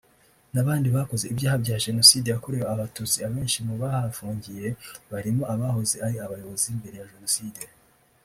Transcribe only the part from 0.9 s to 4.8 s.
bakoze ibyaha bya Jenocide yakorewe abatutsi abenshi mu bahafungiye